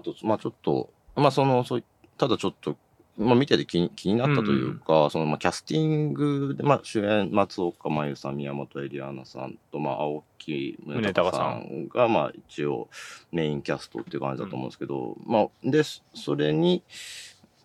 [0.00, 1.84] あと、まあちょっと、まあその、そうい
[2.16, 2.76] ただちょっと、
[3.18, 12.88] まあ見てて気に気になったというか、その、まあキャスティングで、まあ主演、松岡真優さん、宮本エリアナさんと、まあ青木宗隆さんが、まあ一応
[13.30, 15.82] メインキャストっていう感じだと思うんですけど、まあ、で、
[16.14, 16.82] それに、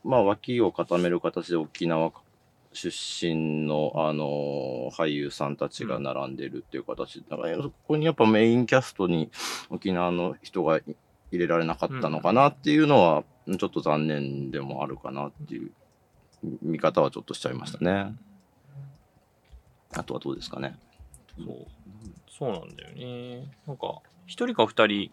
[0.04, 2.12] まあ脇を固める形で沖縄
[2.76, 2.90] 出
[3.26, 9.32] 身の、あの俳優さんたちが並んでるっていう形だから、そこにやっぱメインキャストに
[9.70, 10.80] 沖縄の人が
[11.32, 15.72] 入れられなかったのかなっていうのは、ちょっと残念でもあるかなっていう
[16.62, 18.16] 見方はちょっとしちゃいましたね。
[19.94, 20.78] あとはどうですかね。
[21.38, 21.68] そう。
[22.30, 23.48] そうなんだよね。
[23.66, 25.12] なんか、一人か二人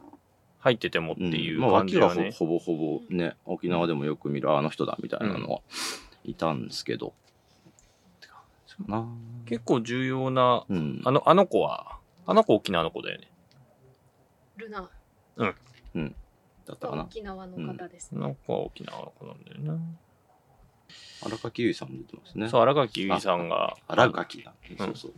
[0.58, 2.32] 入っててもっていうまあ、感じ脇ははね。
[2.32, 5.60] ほほぼほぼね、沖縄でもよく見るあの人だみたいなのは
[6.24, 7.14] いたんですけど。
[8.88, 9.06] な。
[9.46, 11.02] 結構重要な、うん。
[11.04, 13.30] あの、あの子は、あの子沖縄の子だよね。
[14.56, 14.88] ルナ
[16.66, 17.02] だったかな。
[17.04, 18.20] 沖縄の方ですね。
[18.24, 19.78] あの子は沖縄の子なんだよな。
[21.24, 22.48] 荒垣結衣さんも出てますね。
[22.48, 24.54] そう、荒垣結衣さんが、荒垣だ。
[24.70, 25.12] うんそうそう。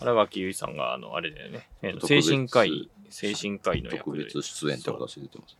[0.00, 1.68] 荒垣結衣さんが、あの、あれだよね。
[1.82, 4.24] え精神科医、精神科医の特役で。
[4.24, 5.56] 別出演って形で出てます。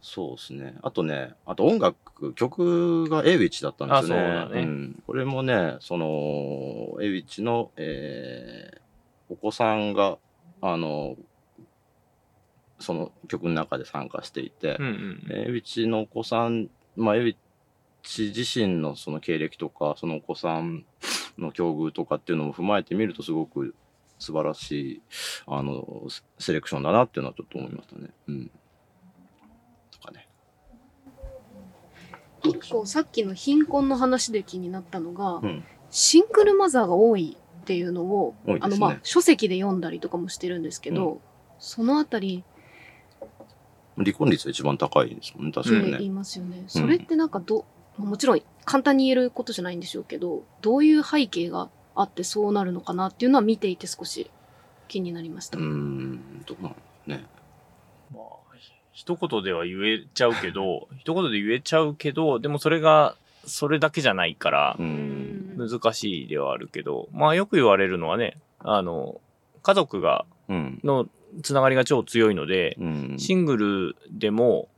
[0.00, 0.76] そうですね。
[0.82, 4.22] あとね、あと音楽、曲がエイウィッチだったんですよね。
[4.22, 5.02] あそうだねん。
[5.06, 6.06] これもね、その、
[7.00, 8.88] エイウィッチの、えー
[9.30, 10.18] お子さんが、
[10.60, 11.16] あの、
[12.80, 15.36] その曲の中で参加していて、うんうんうん。
[15.36, 17.36] エイウィッチのお子さん、まあ、エイウィッ
[18.02, 20.84] チ自身のその経歴とか、そのお子さん
[21.36, 23.74] の境遇とかっていうのも踏まえてみると、すごく
[24.18, 25.02] 素晴らしい、
[25.46, 28.10] あの、セセレクションだなっていうのはちょっと思いましたね。
[28.28, 28.50] うん。
[29.90, 30.28] とかね。
[32.42, 35.64] 一個さっきの貧困の話で気になったのが、うん。
[35.90, 41.20] シングルマザーが多いっていうのを、ねあのまあ書籍で読んだりとかもしてるんですけど、
[41.58, 42.44] そのあたり
[43.96, 45.90] 離婚率が一番高いですもんね、確かにね。
[45.92, 46.64] で言いますよね。
[46.66, 47.64] それってなんかど、
[47.96, 54.30] もちろん簡単に言えることじゃないんでしょうけど、どういう背景があってそうなるのかなっていうのは見ていて少し
[54.86, 55.58] 気になりました。
[55.58, 57.24] うーん、どうなのね。
[59.06, 64.82] まあ、一言では言えちゃうけど、一言で言えちゃうけど、でもそれが、それだけじゃないからう、。
[64.82, 69.20] うんん難しいではあるけど、まあよく言われるのはね、あの、
[69.62, 70.80] 家族が、うん。
[70.84, 71.06] の
[71.42, 73.16] つながりが超強いので、うん。
[73.18, 74.68] シングルでも、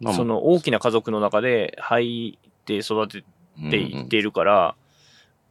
[0.00, 3.24] まあその大きな家族の中で入って育て
[3.70, 4.74] ていっているから、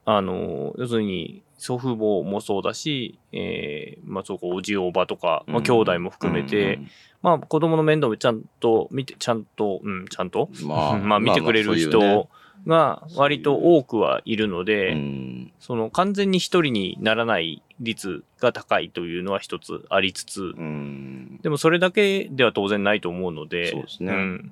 [0.05, 6.79] あの、要するに祖父母もそうだし、えー、まあそうか、おじおばとか、まあ兄弟も含めて、、
[7.21, 12.29] まあ子供の面倒をちゃんと見て、ちゃんと、うん、ちゃんと、うん まあ、まあ見てくれる人
[12.67, 15.51] が割と多くはいるので、うん。
[15.59, 21.39] その完全に一人にならない率が高いというのは一つありつつ、うん。
[21.41, 24.51] でもそれだけでは当然ないと思うので、そうですねん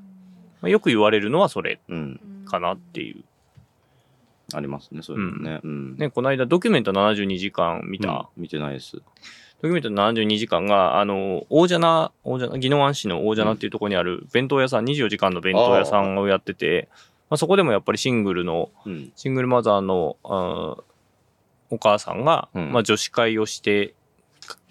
[0.61, 2.19] まあ、よく言われるのはそれうん。
[2.45, 3.23] かなっていう。
[4.53, 5.59] ありますね、そういうのね。
[5.63, 5.97] うん。
[5.97, 8.97] ね、この間ドキュメント72時間見た、うん見てないです。
[8.97, 9.01] ド
[9.63, 16.89] キュメント72時間が、あの、大蛇名、大蛇名、宜野湾市の大蛇名っていうところにある弁当屋さん、24時間の弁当屋さんをやってて、
[17.29, 19.11] まあ、そこでもやっぱりシングルの、うん。
[19.15, 20.83] シングルマザーの、あー
[21.71, 23.95] お母さんが、うんまあ女子会をして、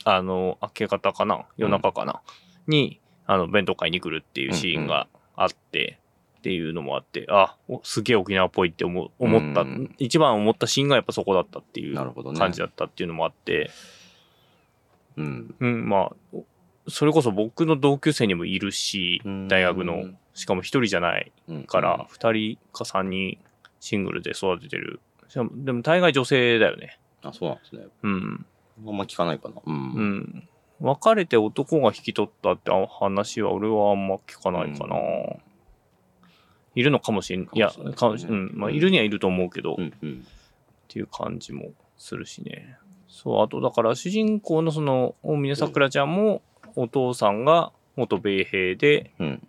[0.04, 2.20] あの、明け方かな夜中かな、
[2.66, 5.98] に、あの、弁当会に来るっていうシーンがあって、
[6.44, 11.94] っていうのもあって、あ、おすげえ沖縄っぽいって思う思った、うん一番思ったシーンがやっぱそこだったっていう。
[11.94, 13.70] 感じだったっていうのもあって、
[15.16, 15.54] うん。
[15.58, 16.44] うん、まあ、お
[16.86, 23.38] それこそ僕の同級生にもいるしうん、大学の、しかも一人じゃないうんから、二人か三人
[23.80, 25.00] シングルで育ててる。
[25.34, 26.98] でも大概女性だよね。
[27.22, 27.86] あ、そうなんですね。
[28.02, 28.46] うん。
[28.86, 29.54] あんま聞かないかな。
[29.54, 29.62] う。
[29.64, 30.48] うんん。
[30.80, 34.96] 別れて男が引き取ったって話は俺はあんま聞かないかな。
[34.96, 35.53] うん
[36.74, 37.48] いるのかもしれん。
[37.52, 38.52] いや、かかもしれないうん。
[38.54, 39.92] まあ、いるにはいると思うけど、っうん。
[40.02, 40.26] うん。
[40.88, 42.76] ていう感じもするしね。
[43.08, 46.42] そう、あとだから主人公のその、大峰さくらちゃんも、
[46.76, 49.48] お父さんが元米兵で、うん。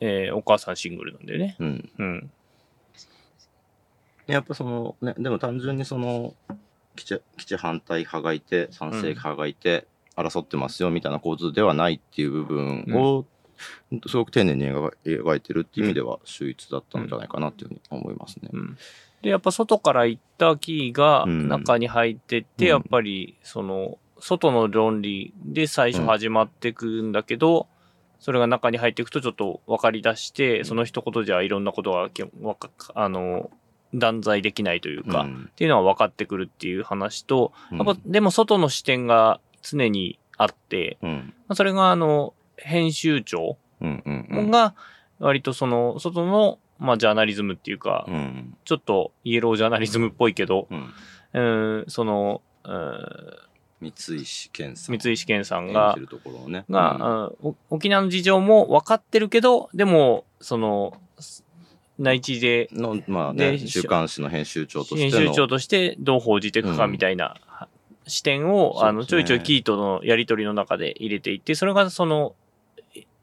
[0.00, 1.56] えーお母さんシングルなんだよね。
[1.58, 1.90] うん。
[1.98, 2.30] うん。
[4.26, 6.34] やっぱそのね、でも単純にその、
[6.96, 13.24] 基地、基地反対派がいて、賛成派がいて、争ってますよみたいな構図ではないっていう部分を、
[14.06, 18.50] すごく丁寧に描描いてるっていう意味では秀逸だったんじゃないかなっていうふうに思いますね。
[18.52, 18.78] うん。
[19.22, 21.48] で、やっぱ外から行ったキーがうん。
[21.48, 22.70] 中に入ってって、うん。
[22.70, 27.66] やっぱり、その、外の論理で最初始まってくんだけど、
[28.18, 32.10] それが中に入っていくとちょっと分かり出して、その一言じゃいろんなことが
[32.94, 33.50] あの、
[33.94, 35.48] 断罪できないというか、うん。
[35.50, 37.78] っていうのは分かってくるっていう話と、うん。
[37.78, 41.34] やっぱでも外の視点が常にあって、うん。
[41.48, 44.50] まあそれがあの、編集長うんうんうん。
[44.50, 44.74] が
[45.18, 50.92] 割とその外の、まあ、ジャーナリズムっていうか、うんちょっとイエロージャーナリズムっぽいけど、うん。
[51.32, 51.40] う
[51.82, 53.36] ん、その、うん
[53.80, 54.98] 三石健さん。
[54.98, 55.96] 三石健さん演が
[57.70, 61.00] 沖縄の事情も分かってるけど、でも、その、
[61.98, 67.36] 内地でのまあねで週刊誌の編集長として編の集長としてどう報じていくかみたいな
[68.06, 72.34] 視点を、あの、ちょいちょいキーとのやりとりの中で入れていって、それがその、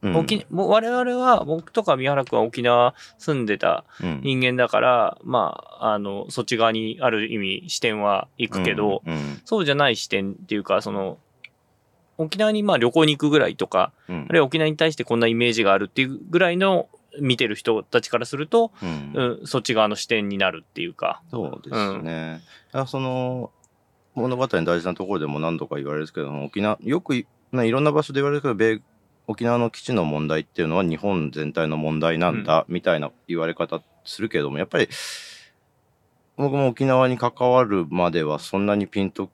[0.02, 0.16] うん。
[0.16, 4.22] 沖もう我々は、僕とか宮原君は沖縄住んでたうん。
[4.24, 9.42] 人間だから、まあ、あの、そっち側にある意味視点は行くけど、うんうん。
[9.46, 11.18] そうじゃない視点っていうか、その、
[12.18, 14.26] 沖縄にまあ旅行に行くぐらいとか、うん。
[14.30, 16.88] あるいは沖縄に対してこんなイメージがあるっていうぐらいの
[17.20, 19.12] 見てる人たちからすると、うん。
[19.16, 21.22] うん、そっち側の視点になるっていうか。
[21.32, 22.42] そうですね。
[22.68, 23.52] だからその
[24.18, 28.82] 物語の大事なところでも何度か言われるんですけども沖縄よくい,、ね、いろんな場所で言われるけど米
[29.28, 34.88] 沖縄の基地の問題っていうのは日本全体の問題なんだ、みたいな言われ方するけどもやっぱり
[36.38, 39.30] 僕も沖縄に関わるまではそんなにピンと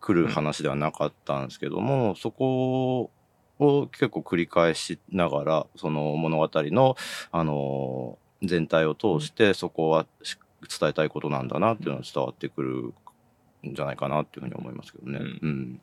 [0.00, 3.10] くる話ではなかったんですけども、そこ
[3.58, 6.96] を結構繰り返しながらその物語の
[7.32, 10.38] あの全体を通してそこはし
[10.80, 15.18] 伝えたいことなんだなっていうのが伝わってくるんじゃないかなっていうふうに思いますけどね。
[15.20, 15.38] うん。
[15.42, 15.80] うん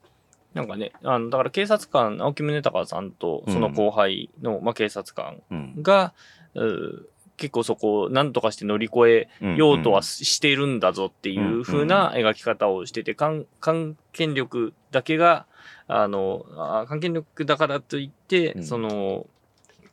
[0.53, 5.81] なんかね、あの、だから警察官、青木宗隆さんとその後輩の、まあ、警察官うん。
[5.81, 6.13] が、
[6.53, 15.47] うー結構そこを何とかして乗り越えようとはししているんだぞっていう風な描き方をしてて、関関係力だけが、
[15.87, 18.63] あの、あ関係力だからといって、うん。
[18.63, 19.25] その、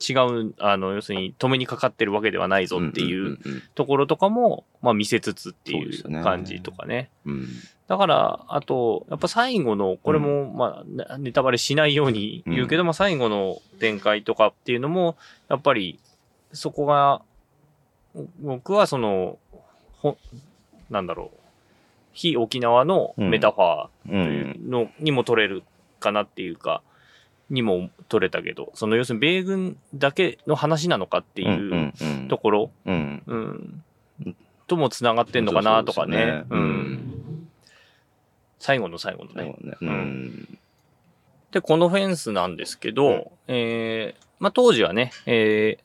[0.08, 3.38] 違う、あの、要するに止めにかかってるわけではないぞっていうんん
[3.74, 7.10] ところとかも、まあ見せつつっていそう感じとかね。
[7.26, 7.34] うん。
[7.34, 7.48] うん
[7.90, 15.16] だから、あと、やっぱ最後の、これも、まあ、ネネタバレしないように言うけど、まあ最後の展開とかっていうのも、
[15.48, 15.98] やっぱり、
[16.52, 17.20] そこが、
[18.40, 19.38] 僕はその、
[19.98, 20.16] ほ、
[20.88, 21.38] なんだろう、
[22.12, 25.64] 非沖縄のメタファーのにも取れる
[25.98, 26.82] かなっていうか、
[27.50, 33.22] にも取れたけど、その要するに米軍だけの話なのかっていうところ、うん。
[33.26, 34.36] うん、
[34.66, 36.44] ともつながってんのかなとかね。
[38.60, 39.56] 最後の最後のね。
[39.60, 39.76] ね。
[39.80, 40.58] うん。
[41.50, 45.78] で、このフェンスなんですけど、えー、まあ、当時はね、え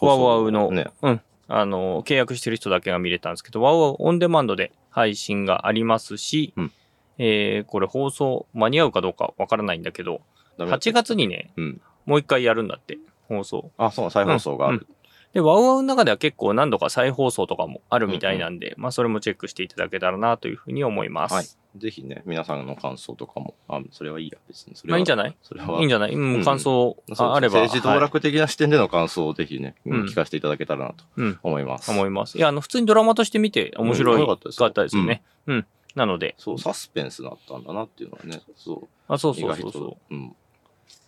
[0.00, 0.86] ー、ワウワウの、ね。
[1.02, 6.72] うん、あの、契約してる人だけが見れたんですけど、ワウワウオンデマンドで配信がありますし、うん。
[7.18, 10.20] えー、これ放送間に合うかどうかわからないんだけど、8
[10.58, 10.92] ダメだった。
[10.92, 11.80] 月にね、うん。
[12.04, 12.98] もう一回やるんだって、
[13.28, 13.70] 放送。
[13.76, 14.86] あそう再放送がある、
[15.32, 21.34] で、ワウワウの中では結構何度か再放送とかもあるみたいなんで、まあそれもチェックしていただけたらなというふうに思います。
[21.34, 21.46] はい。
[21.78, 24.76] ぜひね皆さんの感想とかもあそれはいいや別に。
[24.76, 25.36] それはまあいいんじゃない？
[25.42, 25.78] それは。
[25.80, 26.12] いいんじゃない？
[26.14, 26.44] うん、うん。
[26.44, 27.60] 感想そうああれば。
[27.60, 31.38] 政治道楽的な視点での感想をぜひね、うん聞かせていただけたらなとうん。
[31.42, 31.90] 思います。
[31.90, 32.38] 思います。
[32.38, 34.66] いや、あの、普通にドラマとして見て面白いうんよかったですよ。
[34.66, 35.22] かったですよね。
[35.48, 35.66] うん。
[35.96, 39.82] なので、そう、サスペンスだったんだなっていうのはね、そう、あ、そうそう意外とそう。
[39.82, 40.14] そう。
[40.14, 40.36] うん、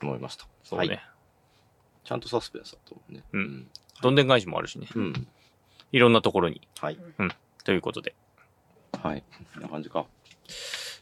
[0.03, 0.47] 思いました。
[0.65, 1.01] そうね、はい
[2.05, 3.23] ちゃんとサスペンスだと思うね。
[3.33, 3.69] うん
[4.01, 4.89] どんでん返しもあるしね。
[4.95, 5.03] うん。
[5.03, 5.27] うん。
[5.93, 6.67] いろんなところに。
[6.79, 6.99] はい。
[7.65, 8.15] ということで。
[9.03, 9.25] はい。
[9.55, 10.07] こんな感じか。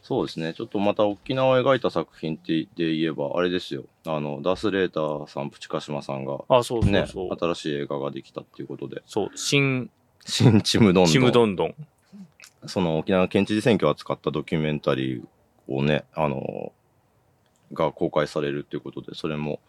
[0.01, 0.53] そうですね。
[0.53, 3.83] ちょっとまた沖縄を描いた作品ってで言えば、あれですよ。
[4.05, 7.05] あの、ダース・レーターさん、プチカシマさんが、あ、そうそうね。
[7.05, 9.89] 新しい映画ができたっていうことで、そう、新、
[10.25, 11.05] 新チムドンドン。
[11.07, 11.75] ちむどんどん。
[12.65, 15.23] その沖縄県知事選挙を扱ったドキュメンタリー
[15.67, 16.71] をね、あの、
[17.73, 19.59] が公開されるということで、それも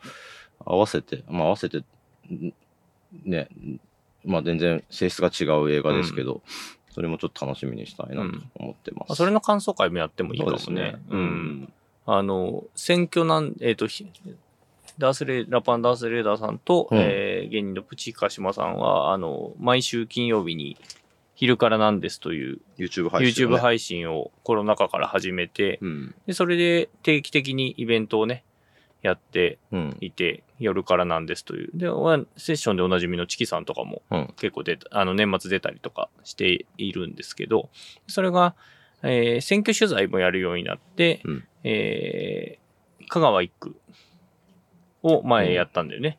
[0.64, 2.52] 合わせて、まあ合わせて、ん
[3.24, 3.48] ね、
[4.24, 6.42] まあ全然性質が違う映画ですけど、
[6.90, 9.12] それもちょっと楽しみにしたいなと思ってます。
[9.12, 10.98] あそれの感想会もやってもいいかもねそうですね。。
[11.10, 11.72] うん。
[12.06, 14.10] あの、選挙なん、えっ、と、ひ
[14.98, 20.76] ダースレイ、ラパンダースレーダーさんと、うんえー芸人のプチカシマさんは、あの、毎週金曜日に、
[21.38, 26.14] 昼からなんですという YouTube 配信、YouTube 配信をコロナ禍から始めて、うん。
[26.26, 28.42] で、それで定期的にイベントをね、
[29.02, 29.96] やってうん。
[30.00, 31.70] いて、夜からなんですという。
[31.74, 31.86] で、
[32.36, 34.34] セッションでおなじみのチキさんとかもうん。
[34.36, 37.70] 結構出た、あの、年末出たりとかしているんですけど、
[38.08, 38.56] それが、
[39.04, 43.76] えー選挙取材もやるようになって、うんえー香川一区
[45.04, 46.18] を前やったんだよね。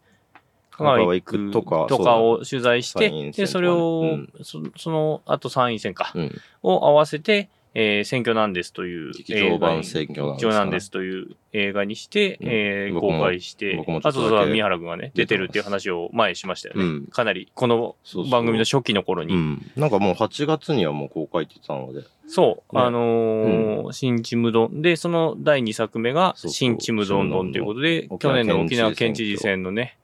[0.79, 6.41] 香川一区とかとかを取材して、で、それを、うんそその後参院選か、うん。
[6.63, 10.39] を合わせて、えー選挙なんですという劇場版選挙なんですかね。
[10.39, 12.47] 劇場なんですという映画にして、うん。
[12.47, 17.07] えー公開してあとは宮原君がね出てるっていう話を前にしましたよね、うん。
[17.07, 17.95] かなりこの
[18.31, 19.35] 番組の初期の頃に。
[19.35, 19.71] うん。
[19.75, 22.07] なんかもう8月にはもう公開って言ってたので。
[22.27, 22.81] そう、ね。
[22.81, 24.81] あのー新ちむどん。
[24.81, 29.97] で、その第2作目が、新ちむどんどんということで、去年の沖縄県知事選のね、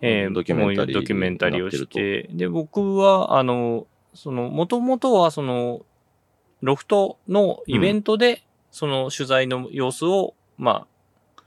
[0.00, 5.82] えードキュメンタリードキュメンタリーをしてて、で、僕は、あの、その、もともとは、その、
[6.62, 10.86] ロフトのイベントで、その取材の様子を、ま
[11.38, 11.42] あ、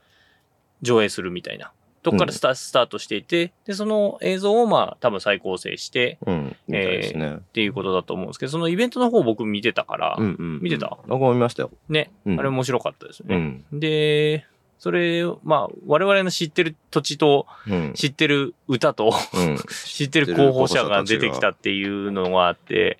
[0.82, 1.72] 上映するみたいな。
[2.02, 6.56] とこからスタ,、スタートしていて、で、その映像を、まあ、多分再構成して、うん。
[6.68, 7.36] みたいですね。
[7.36, 10.60] っていうことだと思うんですけど、そのイベントの方僕見てたから、うんうん。
[10.60, 10.98] 見てた？
[11.06, 11.70] 僕も見ましたよ。
[11.88, 13.64] ね、うんあれ面白かったですね。
[13.72, 13.80] うん。
[13.80, 14.44] で、
[14.78, 17.92] それ、まあ、我々の知ってる土地と、うん。
[17.94, 19.56] 知ってる歌と、うん。
[19.86, 22.98] 知ってる候補者が出てきたっていうのがあって、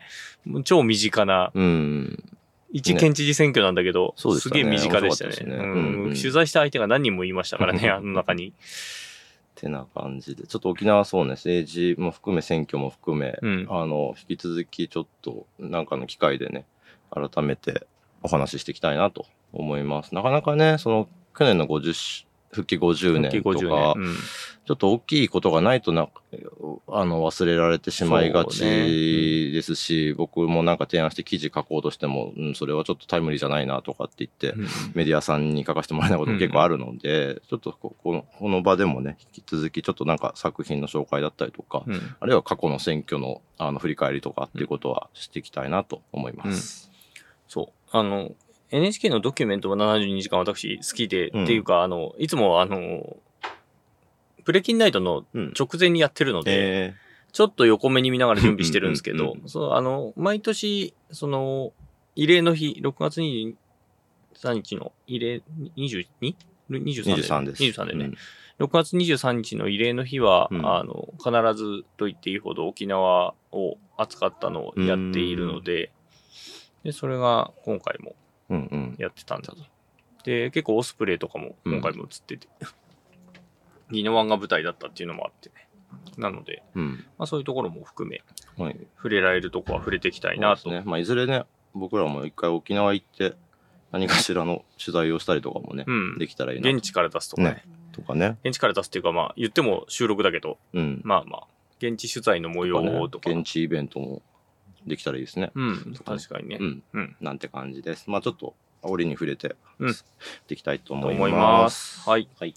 [0.65, 2.25] 超身近な、うん。
[2.73, 5.35] 一県知事選挙なんだけど、ねすげえ身近でしたね
[6.17, 8.53] 取材した相手が何人もいましたからね、あの中に。
[9.55, 10.47] てな感じで。
[10.47, 16.67] ちょっと沖縄そうね、政治も含め、選挙も含め、うんあの、引き続きちょっと、なんかの機会でね、
[17.11, 17.87] 改めて
[18.23, 20.15] お話ししていきたいなと思います。
[20.15, 24.09] なかなかね、その、去年の50し、復帰50年と50か、年。
[24.09, 24.17] うん
[24.67, 26.09] ちょっと大きいことがないとな、
[26.89, 28.61] あの、忘れられてしまいがち
[29.53, 46.91] ですし、僕もなんか提案して記事書こうとしても、うん、それはちょっとタイムリーじゃないなとかって言って、うんメディアさんに書かせてもらえないことも結構あるので、ちょっとここのこの場でもね、引き続きちょっとなんか作品の紹介だったりとか、うんあるいは過去の選挙のあの振り返りとかっていうことはしていきたいなと思います。
[47.49, 47.97] そう。
[47.97, 48.33] あの、
[48.75, 53.17] NHK のドキュメントは72時間私好きで、うんっていうか、あの、いつもあの、
[54.45, 55.55] プレキンナイトのうん。
[55.59, 56.51] 直前にやってるので、
[56.89, 56.95] え
[57.33, 61.73] ちょっと横目に見ながら準備してるんですけどうんうんう、そう、あの、毎年、その、
[62.17, 63.55] 慰霊の日、6月23
[64.55, 65.43] 日の慰霊、
[65.77, 66.35] 22?23
[66.71, 67.63] ー、23です。
[67.63, 68.11] 23でね。
[68.59, 75.93] 6月23日の慰霊の日は、うんあの、必ずと言っていいほど沖縄を扱ったのをやっているので、
[76.85, 78.11] で、それが今回もうん。
[78.11, 78.24] うんうん。
[78.99, 79.59] やってたんだと。
[80.25, 82.49] で、結構オスプレイとかも今回も映ってて、
[83.91, 85.69] 宜野湾が舞台だったっていうのもあってね。
[86.17, 87.05] なので、うん。
[87.19, 88.23] まあそういうところも含め、
[88.57, 88.77] はい。
[88.97, 90.71] 触れられるとこは触れていきたいなと。
[90.71, 90.83] ね。
[90.85, 93.35] まあ、いずれね、僕らも一回沖縄行って、
[93.93, 96.19] 何かしらの取材をしたりとかもね、うん。
[96.19, 98.39] できたらいいな現地から出すとかねねとかね。
[98.45, 101.01] 現地から出すっていうか、まあ言っても収録だけど、うん。
[101.05, 101.47] まあまあ、
[101.79, 103.29] 現地取材の模様とか。
[103.31, 104.23] ね現地イベントも
[104.87, 105.51] できたらいいですね。
[105.55, 106.59] うん、確かにね。
[106.61, 106.83] うん。
[106.93, 107.17] うん。
[107.21, 108.11] なんて感じです。
[108.11, 109.95] まあちょっと、折に触れて、うん
[110.47, 111.39] できたいとと思い思いま。
[111.63, 112.09] ますす。
[112.11, 112.29] はい。
[112.39, 112.55] はい。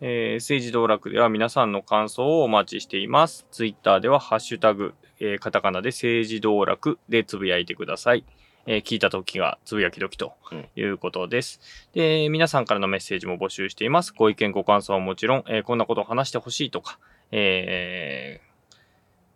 [0.00, 3.46] えー政治道楽では皆さんの感想をお待ちしています。
[3.50, 8.24] ツイッターではハッシュタグ、えーカタカナで政治道楽でつぶやいてください。
[8.66, 10.34] えー聞いた時がつぶやき時と
[10.76, 11.60] いうことです。
[11.92, 14.12] で、皆さんからのメッセージも募集しています。
[14.16, 16.98] ご意見、ご感想はもちろん、えーこんなことを話してほしいとか、
[17.32, 18.54] えー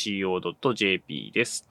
[0.00, 1.66] tbs.co.jp です。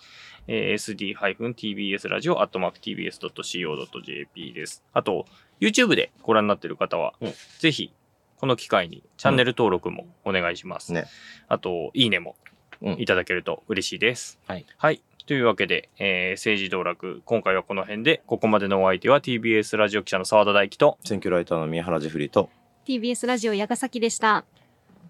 [0.47, 4.83] えー sd-tbs ラジオアットマーク tbs.co.jp です。
[4.93, 5.25] あと、
[5.61, 7.91] YouTube でご覧になっている方は、うんぜひ、
[8.37, 10.93] この機会にチャンネル登録もお願いします。
[10.93, 11.05] ね
[11.47, 12.35] あと、いいねも
[12.81, 14.39] うんいただけると嬉しいです。
[14.47, 14.65] はい。
[14.77, 15.01] はい。
[15.29, 22.49] というわけで、えー政治道楽、今回はこの辺で、ここまでのお相手は TBS ラジオ記者の澤田大樹と、選挙ライターの宮原ジフリと、
[22.87, 24.43] TBS ラジオ矢ヶ崎でした。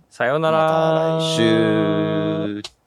[0.10, 0.58] さようなら。
[0.58, 2.79] また来週。